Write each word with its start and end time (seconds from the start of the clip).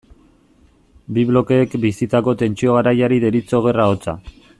Bi 1.17 1.25
blokeek 1.31 1.75
bizitako 1.83 2.35
tentsio 2.43 2.79
garaiari 2.79 3.21
deritzo 3.27 3.61
Gerra 3.67 3.87
hotza. 3.93 4.17